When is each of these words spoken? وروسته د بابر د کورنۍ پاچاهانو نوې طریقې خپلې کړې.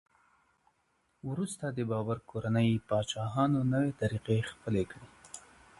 وروسته 1.29 1.65
د 1.69 1.79
بابر 1.91 2.17
د 2.23 2.25
کورنۍ 2.31 2.69
پاچاهانو 2.87 3.59
نوې 3.73 3.91
طریقې 4.01 4.39
خپلې 4.51 4.83
کړې. 4.91 5.07